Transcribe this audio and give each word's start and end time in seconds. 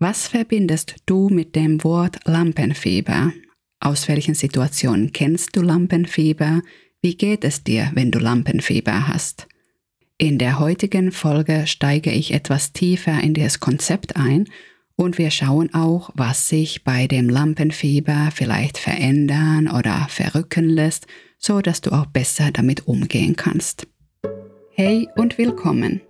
Was 0.00 0.28
verbindest 0.28 0.94
du 1.06 1.28
mit 1.28 1.56
dem 1.56 1.82
Wort 1.82 2.20
Lampenfieber? 2.24 3.32
Aus 3.80 4.06
welchen 4.06 4.34
Situationen 4.34 5.12
kennst 5.12 5.56
du 5.56 5.60
Lampenfieber? 5.60 6.62
Wie 7.02 7.16
geht 7.16 7.42
es 7.42 7.64
dir, 7.64 7.90
wenn 7.94 8.12
du 8.12 8.20
Lampenfieber 8.20 9.08
hast? 9.08 9.48
In 10.16 10.38
der 10.38 10.60
heutigen 10.60 11.10
Folge 11.10 11.66
steige 11.66 12.12
ich 12.12 12.32
etwas 12.32 12.72
tiefer 12.72 13.20
in 13.20 13.34
das 13.34 13.58
Konzept 13.58 14.14
ein 14.14 14.44
und 14.94 15.18
wir 15.18 15.32
schauen 15.32 15.74
auch, 15.74 16.10
was 16.14 16.48
sich 16.48 16.84
bei 16.84 17.08
dem 17.08 17.28
Lampenfieber 17.28 18.30
vielleicht 18.32 18.78
verändern 18.78 19.68
oder 19.68 20.06
verrücken 20.08 20.68
lässt, 20.68 21.08
so 21.38 21.60
dass 21.60 21.80
du 21.80 21.90
auch 21.90 22.06
besser 22.06 22.52
damit 22.52 22.86
umgehen 22.86 23.34
kannst. 23.34 23.88
Hey 24.70 25.08
und 25.16 25.38
willkommen! 25.38 26.02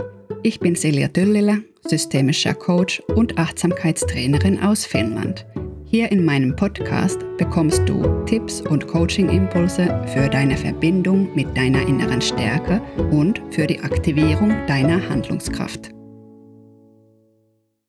Ich 0.42 0.60
bin 0.60 0.74
Silja 0.76 1.08
Düllile, 1.08 1.64
systemischer 1.88 2.54
Coach 2.54 3.00
und 3.14 3.38
Achtsamkeitstrainerin 3.38 4.60
aus 4.60 4.84
Finnland. 4.84 5.46
Hier 5.84 6.12
in 6.12 6.24
meinem 6.24 6.54
Podcast 6.54 7.18
bekommst 7.38 7.88
du 7.88 8.24
Tipps 8.26 8.60
und 8.60 8.86
Coaching-Impulse 8.86 10.06
für 10.12 10.28
deine 10.28 10.56
Verbindung 10.56 11.34
mit 11.34 11.56
deiner 11.56 11.86
inneren 11.88 12.20
Stärke 12.20 12.82
und 13.10 13.40
für 13.50 13.66
die 13.66 13.80
Aktivierung 13.80 14.50
deiner 14.66 15.08
Handlungskraft. 15.08 15.90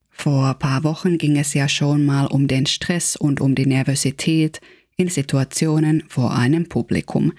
Vor 0.09 0.49
ein 0.49 0.59
paar 0.59 0.83
Wochen 0.83 1.17
ging 1.17 1.37
es 1.37 1.53
ja 1.53 1.67
schon 1.67 2.05
mal 2.05 2.27
um 2.27 2.47
den 2.47 2.65
Stress 2.65 3.15
und 3.15 3.41
um 3.41 3.55
die 3.55 3.65
Nervosität 3.65 4.61
in 4.95 5.09
Situationen 5.09 6.03
vor 6.07 6.35
einem 6.35 6.67
Publikum, 6.69 7.33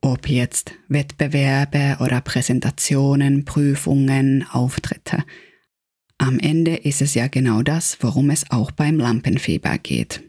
ob 0.00 0.28
jetzt 0.28 0.74
Wettbewerbe 0.88 1.96
oder 2.00 2.20
Präsentationen, 2.20 3.44
Prüfungen, 3.44 4.44
Auftritte. 4.52 5.24
Am 6.24 6.38
Ende 6.38 6.76
ist 6.76 7.02
es 7.02 7.12
ja 7.12 7.26
genau 7.26 7.60
das, 7.60 7.98
worum 8.00 8.30
es 8.30 8.50
auch 8.50 8.70
beim 8.70 8.96
Lampenfieber 8.96 9.76
geht. 9.76 10.22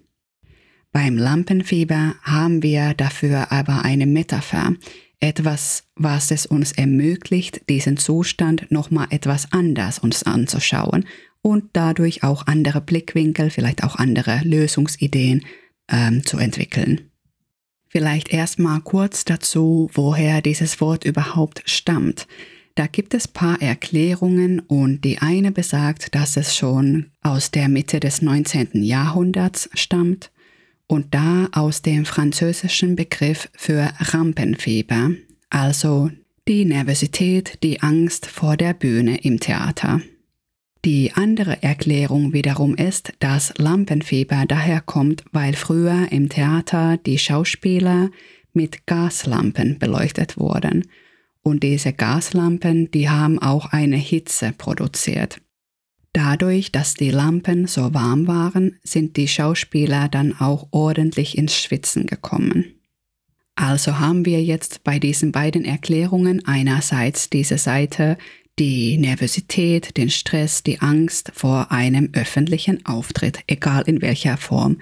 Beim 0.91 1.17
Lampenfieber 1.17 2.15
haben 2.21 2.61
wir 2.61 2.93
dafür 2.93 3.53
aber 3.53 3.85
eine 3.85 4.05
Metapher, 4.05 4.73
etwas, 5.21 5.85
was 5.95 6.31
es 6.31 6.45
uns 6.45 6.73
ermöglicht, 6.73 7.69
diesen 7.69 7.95
Zustand 7.95 8.69
nochmal 8.73 9.07
etwas 9.11 9.53
anders 9.53 9.97
uns 9.97 10.23
anzuschauen 10.23 11.05
und 11.41 11.63
dadurch 11.71 12.23
auch 12.23 12.45
andere 12.45 12.81
Blickwinkel, 12.81 13.49
vielleicht 13.49 13.81
auch 13.85 13.95
andere 13.95 14.41
Lösungsideen 14.43 15.45
ähm, 15.89 16.25
zu 16.25 16.37
entwickeln. 16.37 17.09
Vielleicht 17.87 18.33
erstmal 18.33 18.81
kurz 18.81 19.23
dazu, 19.23 19.89
woher 19.93 20.41
dieses 20.41 20.81
Wort 20.81 21.05
überhaupt 21.05 21.61
stammt. 21.63 22.27
Da 22.75 22.87
gibt 22.87 23.13
es 23.13 23.29
paar 23.29 23.61
Erklärungen 23.61 24.59
und 24.59 25.05
die 25.05 25.19
eine 25.19 25.53
besagt, 25.53 26.13
dass 26.13 26.35
es 26.35 26.57
schon 26.57 27.11
aus 27.21 27.49
der 27.49 27.69
Mitte 27.69 28.01
des 28.01 28.21
19. 28.21 28.83
Jahrhunderts 28.83 29.69
stammt 29.73 30.29
und 30.85 31.13
da 31.15 31.47
aus 31.53 31.81
dem 31.81 32.03
französischen 32.03 32.97
Begriff 32.97 33.49
für 33.53 33.91
Rampenfieber, 33.99 35.11
also 35.49 36.11
die 36.49 36.65
Nervosität, 36.65 37.63
die 37.63 37.81
Angst 37.81 38.25
vor 38.25 38.57
der 38.57 38.73
Bühne 38.73 39.19
im 39.19 39.39
Theater. 39.39 40.01
Die 40.83 41.13
andere 41.13 41.63
Erklärung 41.63 42.33
wiederum 42.33 42.75
ist, 42.75 43.13
dass 43.19 43.53
Lampenfieber 43.57 44.43
daher 44.47 44.81
kommt, 44.81 45.23
weil 45.31 45.53
früher 45.53 46.11
im 46.11 46.27
Theater 46.27 46.97
die 46.97 47.17
Schauspieler 47.17 48.11
mit 48.53 48.85
Gaslampen 48.85 49.79
beleuchtet 49.79 50.37
wurden. 50.37 50.85
Und 51.47 51.61
diese 51.61 51.93
Gaslampen, 51.93 52.89
die 52.89 53.07
haben 53.07 53.37
auch 53.37 53.67
eine 53.67 53.97
Hitze 53.97 54.51
produziert. 54.57 55.41
Dadurch, 56.11 56.71
dass 56.71 56.95
die 56.95 57.11
Lampen 57.11 57.67
so 57.67 57.93
warm 57.93 58.25
waren, 58.25 58.79
sind 58.83 59.15
die 59.15 59.27
Schauspieler 59.27 60.09
dann 60.09 60.33
auch 60.39 60.69
ordentlich 60.71 61.37
ins 61.37 61.55
Schwitzen 61.55 62.07
gekommen. 62.07 62.65
Also 63.53 63.99
haben 63.99 64.25
wir 64.25 64.41
jetzt 64.41 64.83
bei 64.83 64.97
diesen 64.97 65.31
beiden 65.31 65.65
Erklärungen 65.65 66.43
einerseits 66.47 67.29
diese 67.29 67.59
Seite, 67.59 68.17
die 68.57 68.97
Nervosität, 68.97 69.97
den 69.97 70.09
Stress, 70.09 70.63
die 70.63 70.79
Angst 70.79 71.31
vor 71.35 71.71
einem 71.71 72.09
öffentlichen 72.13 72.83
Auftritt, 72.87 73.41
egal 73.45 73.83
in 73.85 74.01
welcher 74.01 74.37
Form. 74.37 74.79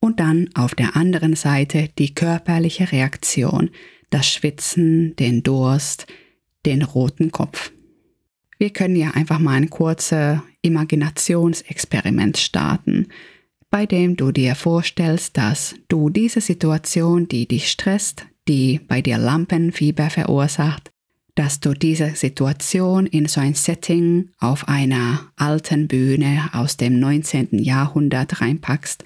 Und 0.00 0.18
dann 0.20 0.48
auf 0.54 0.74
der 0.74 0.96
anderen 0.96 1.36
Seite 1.36 1.90
die 1.98 2.14
körperliche 2.14 2.90
Reaktion, 2.90 3.70
das 4.10 4.28
Schwitzen, 4.28 5.16
den 5.16 5.42
Durst, 5.42 6.06
den 6.64 6.82
roten 6.82 7.30
Kopf. 7.30 7.72
Wir 8.58 8.70
können 8.70 8.96
ja 8.96 9.10
einfach 9.10 9.38
mal 9.38 9.54
ein 9.54 9.70
kurzes 9.70 10.40
Imaginationsexperiment 10.62 12.38
starten, 12.38 13.08
bei 13.70 13.86
dem 13.86 14.16
du 14.16 14.32
dir 14.32 14.54
vorstellst, 14.54 15.36
dass 15.36 15.74
du 15.88 16.08
diese 16.08 16.40
Situation, 16.40 17.28
die 17.28 17.46
dich 17.46 17.70
stresst, 17.70 18.26
die 18.48 18.80
bei 18.86 19.02
dir 19.02 19.18
Lampenfieber 19.18 20.08
verursacht, 20.08 20.90
dass 21.34 21.60
du 21.60 21.74
diese 21.74 22.14
Situation 22.16 23.06
in 23.06 23.26
so 23.26 23.40
ein 23.40 23.54
Setting 23.54 24.30
auf 24.38 24.68
einer 24.68 25.30
alten 25.36 25.86
Bühne 25.86 26.48
aus 26.52 26.78
dem 26.78 26.98
19. 26.98 27.58
Jahrhundert 27.62 28.40
reinpackst, 28.40 29.04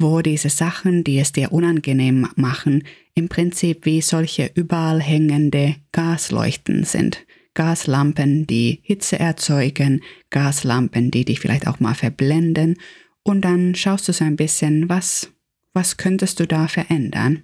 wo 0.00 0.22
diese 0.22 0.48
Sachen, 0.48 1.04
die 1.04 1.18
es 1.18 1.32
dir 1.32 1.52
unangenehm 1.52 2.28
machen, 2.36 2.84
im 3.14 3.28
Prinzip 3.28 3.84
wie 3.84 4.00
solche 4.00 4.50
überall 4.54 5.00
hängende 5.00 5.76
Gasleuchten 5.92 6.84
sind. 6.84 7.26
Gaslampen, 7.54 8.46
die 8.46 8.80
Hitze 8.82 9.18
erzeugen, 9.18 10.02
Gaslampen, 10.30 11.10
die 11.10 11.24
dich 11.24 11.40
vielleicht 11.40 11.66
auch 11.66 11.80
mal 11.80 11.94
verblenden. 11.94 12.76
Und 13.22 13.44
dann 13.44 13.74
schaust 13.74 14.08
du 14.08 14.12
so 14.12 14.24
ein 14.24 14.36
bisschen, 14.36 14.88
was, 14.88 15.32
was 15.72 15.96
könntest 15.96 16.40
du 16.40 16.46
da 16.46 16.68
verändern? 16.68 17.42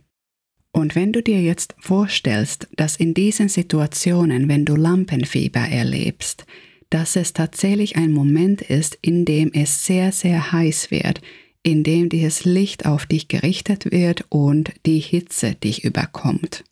Und 0.72 0.94
wenn 0.94 1.12
du 1.12 1.22
dir 1.22 1.40
jetzt 1.40 1.74
vorstellst, 1.78 2.68
dass 2.76 2.96
in 2.96 3.14
diesen 3.14 3.48
Situationen, 3.48 4.48
wenn 4.48 4.64
du 4.64 4.76
Lampenfieber 4.76 5.60
erlebst, 5.60 6.46
dass 6.90 7.16
es 7.16 7.32
tatsächlich 7.32 7.96
ein 7.96 8.12
Moment 8.12 8.62
ist, 8.62 8.98
in 9.02 9.24
dem 9.24 9.52
es 9.52 9.84
sehr, 9.84 10.12
sehr 10.12 10.52
heiß 10.52 10.90
wird, 10.90 11.20
in 11.66 11.82
dem 11.82 12.08
dieses 12.08 12.44
Licht 12.44 12.86
auf 12.86 13.06
dich 13.06 13.28
gerichtet 13.28 13.90
wird 13.90 14.24
und 14.28 14.72
die 14.86 15.00
Hitze 15.00 15.54
dich 15.54 15.84
überkommt. 15.84 16.64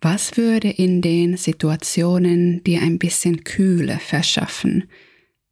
Was 0.00 0.36
würde 0.36 0.70
in 0.70 1.02
den 1.02 1.36
Situationen 1.36 2.62
dir 2.64 2.80
ein 2.80 2.98
bisschen 2.98 3.44
Kühle 3.44 3.98
verschaffen? 3.98 4.84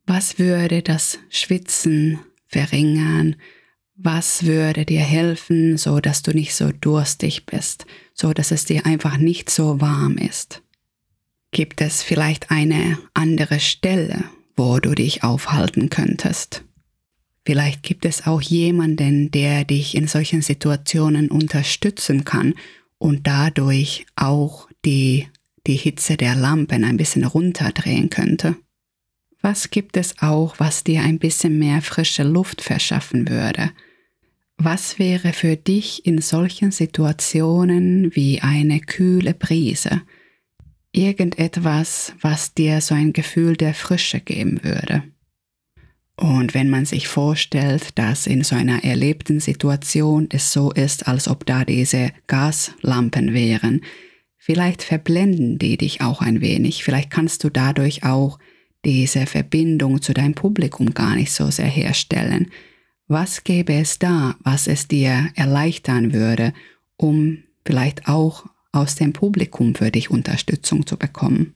Was 0.06 0.38
würde 0.38 0.82
das 0.82 1.18
Schwitzen 1.28 2.18
verringern? 2.46 3.36
was 3.98 4.44
würde 4.44 4.84
dir 4.84 5.00
helfen, 5.00 5.76
so 5.76 5.98
dass 5.98 6.22
du 6.22 6.30
nicht 6.30 6.54
so 6.54 6.70
durstig 6.70 7.46
bist, 7.46 7.84
so 8.14 8.32
dass 8.32 8.52
es 8.52 8.64
dir 8.64 8.86
einfach 8.86 9.18
nicht 9.18 9.50
so 9.50 9.80
warm 9.80 10.16
ist? 10.16 10.62
Gibt 11.50 11.80
es 11.80 12.02
vielleicht 12.02 12.52
eine 12.52 12.98
andere 13.12 13.58
Stelle, 13.58 14.24
wo 14.56 14.78
du 14.78 14.94
dich 14.94 15.24
aufhalten 15.24 15.90
könntest? 15.90 16.62
Vielleicht 17.48 17.82
gibt 17.82 18.04
es 18.04 18.26
auch 18.26 18.42
jemanden, 18.42 19.30
der 19.30 19.64
dich 19.64 19.94
in 19.94 20.06
solchen 20.06 20.42
Situationen 20.42 21.30
unterstützen 21.30 22.26
kann 22.26 22.52
und 22.98 23.26
dadurch 23.26 24.04
auch 24.16 24.68
die, 24.84 25.28
die 25.66 25.76
Hitze 25.76 26.18
der 26.18 26.34
Lampen 26.34 26.84
ein 26.84 26.98
bisschen 26.98 27.24
runterdrehen 27.24 28.10
könnte. 28.10 28.56
Was 29.40 29.70
gibt 29.70 29.96
es 29.96 30.16
auch, 30.20 30.56
was 30.58 30.84
dir 30.84 31.00
ein 31.00 31.18
bisschen 31.18 31.58
mehr 31.58 31.80
frische 31.80 32.22
Luft 32.22 32.60
verschaffen 32.60 33.30
würde? 33.30 33.70
Was 34.58 34.98
wäre 34.98 35.32
für 35.32 35.56
dich 35.56 36.04
in 36.04 36.20
solchen 36.20 36.70
Situationen 36.70 38.14
wie 38.14 38.42
eine 38.42 38.78
kühle 38.80 39.32
Brise? 39.32 40.02
Irgendetwas, 40.92 42.12
was 42.20 42.52
dir 42.52 42.82
so 42.82 42.94
ein 42.94 43.14
Gefühl 43.14 43.56
der 43.56 43.72
Frische 43.72 44.20
geben 44.20 44.62
würde. 44.62 45.02
Und 46.18 46.52
wenn 46.52 46.68
man 46.68 46.84
sich 46.84 47.06
vorstellt, 47.06 47.96
dass 47.96 48.26
in 48.26 48.42
so 48.42 48.56
einer 48.56 48.82
erlebten 48.82 49.38
Situation 49.38 50.26
es 50.30 50.52
so 50.52 50.72
ist, 50.72 51.06
als 51.06 51.28
ob 51.28 51.46
da 51.46 51.64
diese 51.64 52.10
Gaslampen 52.26 53.32
wären, 53.32 53.82
vielleicht 54.36 54.82
verblenden 54.82 55.60
die 55.60 55.76
dich 55.76 56.00
auch 56.00 56.20
ein 56.20 56.40
wenig, 56.40 56.82
vielleicht 56.82 57.10
kannst 57.10 57.44
du 57.44 57.50
dadurch 57.50 58.02
auch 58.02 58.40
diese 58.84 59.26
Verbindung 59.26 60.02
zu 60.02 60.12
deinem 60.12 60.34
Publikum 60.34 60.92
gar 60.92 61.14
nicht 61.14 61.30
so 61.30 61.52
sehr 61.52 61.66
herstellen, 61.66 62.50
was 63.06 63.44
gäbe 63.44 63.74
es 63.74 64.00
da, 64.00 64.34
was 64.40 64.66
es 64.66 64.88
dir 64.88 65.30
erleichtern 65.36 66.12
würde, 66.12 66.52
um 66.96 67.44
vielleicht 67.64 68.08
auch 68.08 68.46
aus 68.72 68.96
dem 68.96 69.12
Publikum 69.12 69.76
für 69.76 69.92
dich 69.92 70.10
Unterstützung 70.10 70.84
zu 70.84 70.96
bekommen? 70.96 71.54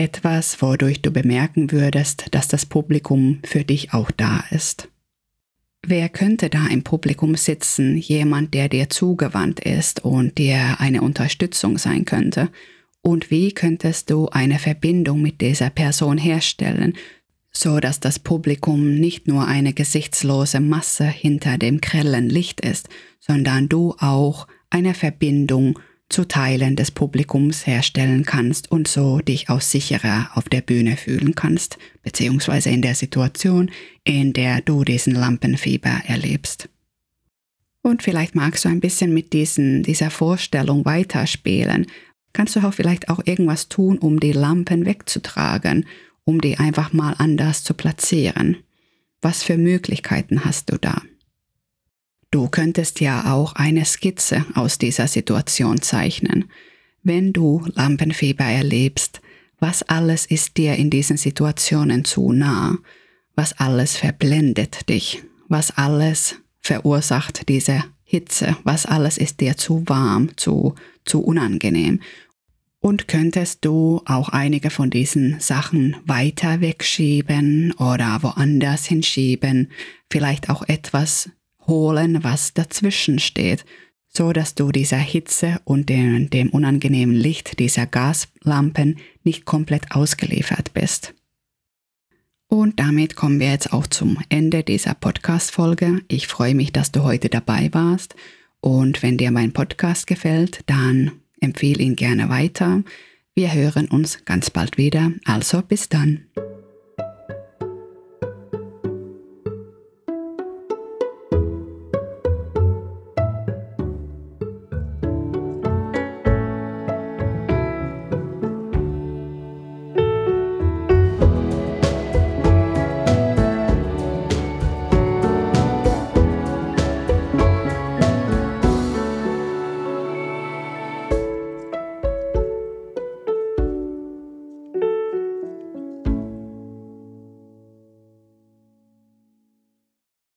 Etwas, 0.00 0.62
wodurch 0.62 1.02
du 1.02 1.10
bemerken 1.10 1.72
würdest, 1.72 2.28
dass 2.30 2.48
das 2.48 2.64
Publikum 2.64 3.40
für 3.44 3.64
dich 3.64 3.92
auch 3.92 4.10
da 4.10 4.42
ist. 4.50 4.88
Wer 5.86 6.08
könnte 6.08 6.48
da 6.48 6.68
im 6.68 6.82
Publikum 6.82 7.34
sitzen? 7.34 7.98
Jemand, 7.98 8.54
der 8.54 8.70
dir 8.70 8.88
zugewandt 8.88 9.60
ist 9.60 10.02
und 10.02 10.38
dir 10.38 10.80
eine 10.80 11.02
Unterstützung 11.02 11.76
sein 11.76 12.06
könnte? 12.06 12.48
Und 13.02 13.30
wie 13.30 13.52
könntest 13.52 14.08
du 14.08 14.30
eine 14.30 14.58
Verbindung 14.58 15.20
mit 15.20 15.42
dieser 15.42 15.68
Person 15.68 16.16
herstellen, 16.16 16.94
so 17.52 17.78
dass 17.78 18.00
das 18.00 18.18
Publikum 18.18 18.94
nicht 18.94 19.28
nur 19.28 19.46
eine 19.46 19.74
gesichtslose 19.74 20.60
Masse 20.60 21.04
hinter 21.04 21.58
dem 21.58 21.78
grellen 21.82 22.30
Licht 22.30 22.62
ist, 22.62 22.88
sondern 23.18 23.68
du 23.68 23.94
auch 23.98 24.46
eine 24.70 24.94
Verbindung 24.94 25.78
zu 26.10 26.26
Teilen 26.26 26.76
des 26.76 26.90
Publikums 26.90 27.66
herstellen 27.66 28.24
kannst 28.24 28.70
und 28.70 28.88
so 28.88 29.20
dich 29.20 29.48
auch 29.48 29.60
sicherer 29.60 30.30
auf 30.34 30.48
der 30.48 30.60
Bühne 30.60 30.96
fühlen 30.96 31.34
kannst, 31.34 31.78
beziehungsweise 32.02 32.70
in 32.70 32.82
der 32.82 32.94
Situation, 32.94 33.70
in 34.04 34.32
der 34.32 34.60
du 34.60 34.84
diesen 34.84 35.14
Lampenfieber 35.14 36.02
erlebst. 36.06 36.68
Und 37.82 38.02
vielleicht 38.02 38.34
magst 38.34 38.64
du 38.64 38.68
ein 38.68 38.80
bisschen 38.80 39.14
mit 39.14 39.32
diesen, 39.32 39.82
dieser 39.82 40.10
Vorstellung 40.10 40.84
weiterspielen. 40.84 41.86
Kannst 42.32 42.56
du 42.56 42.60
auch 42.60 42.74
vielleicht 42.74 43.08
auch 43.08 43.20
irgendwas 43.24 43.68
tun, 43.68 43.98
um 43.98 44.20
die 44.20 44.32
Lampen 44.32 44.84
wegzutragen, 44.84 45.86
um 46.24 46.40
die 46.40 46.58
einfach 46.58 46.92
mal 46.92 47.14
anders 47.16 47.64
zu 47.64 47.72
platzieren? 47.72 48.58
Was 49.22 49.42
für 49.42 49.56
Möglichkeiten 49.56 50.44
hast 50.44 50.70
du 50.70 50.78
da? 50.78 51.02
Du 52.30 52.48
könntest 52.48 53.00
ja 53.00 53.32
auch 53.32 53.54
eine 53.54 53.84
Skizze 53.84 54.46
aus 54.54 54.78
dieser 54.78 55.08
Situation 55.08 55.82
zeichnen. 55.82 56.44
Wenn 57.02 57.32
du 57.32 57.66
Lampenfieber 57.74 58.44
erlebst, 58.44 59.20
was 59.58 59.82
alles 59.82 60.26
ist 60.26 60.56
dir 60.56 60.76
in 60.76 60.90
diesen 60.90 61.16
Situationen 61.16 62.04
zu 62.04 62.32
nah? 62.32 62.78
Was 63.34 63.58
alles 63.58 63.96
verblendet 63.96 64.88
dich? 64.88 65.24
Was 65.48 65.76
alles 65.76 66.36
verursacht 66.60 67.48
diese 67.48 67.84
Hitze? 68.04 68.56
Was 68.62 68.86
alles 68.86 69.18
ist 69.18 69.40
dir 69.40 69.56
zu 69.56 69.82
warm, 69.86 70.36
zu, 70.36 70.76
zu 71.04 71.22
unangenehm? 71.22 72.00
Und 72.78 73.08
könntest 73.08 73.64
du 73.64 74.02
auch 74.06 74.30
einige 74.30 74.70
von 74.70 74.88
diesen 74.88 75.40
Sachen 75.40 75.96
weiter 76.06 76.60
wegschieben 76.60 77.72
oder 77.72 78.22
woanders 78.22 78.86
hinschieben, 78.86 79.70
vielleicht 80.08 80.48
auch 80.48 80.62
etwas 80.66 81.28
holen, 81.70 82.22
was 82.22 82.52
dazwischen 82.52 83.18
steht, 83.18 83.64
so 84.08 84.34
dass 84.34 84.54
du 84.54 84.70
dieser 84.72 84.98
Hitze 84.98 85.60
und 85.64 85.88
dem, 85.88 86.28
dem 86.28 86.50
unangenehmen 86.50 87.14
Licht 87.14 87.58
dieser 87.58 87.86
Gaslampen 87.86 88.98
nicht 89.24 89.46
komplett 89.46 89.92
ausgeliefert 89.92 90.74
bist. 90.74 91.14
Und 92.48 92.80
damit 92.80 93.14
kommen 93.14 93.38
wir 93.38 93.52
jetzt 93.52 93.72
auch 93.72 93.86
zum 93.86 94.18
Ende 94.28 94.64
dieser 94.64 94.94
Podcast-Folge. 94.94 96.02
Ich 96.08 96.26
freue 96.26 96.56
mich, 96.56 96.72
dass 96.72 96.90
du 96.90 97.04
heute 97.04 97.28
dabei 97.28 97.70
warst. 97.72 98.16
Und 98.60 99.02
wenn 99.04 99.16
dir 99.16 99.30
mein 99.30 99.52
Podcast 99.52 100.08
gefällt, 100.08 100.60
dann 100.66 101.12
empfehle 101.40 101.82
ihn 101.82 101.94
gerne 101.94 102.28
weiter. 102.28 102.82
Wir 103.34 103.54
hören 103.54 103.86
uns 103.86 104.24
ganz 104.24 104.50
bald 104.50 104.76
wieder. 104.76 105.12
Also 105.24 105.62
bis 105.62 105.88
dann. 105.88 106.26